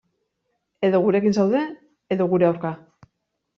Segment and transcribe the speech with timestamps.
[0.87, 1.63] Edo gurekin zaude,
[2.17, 2.75] edo gure aurka.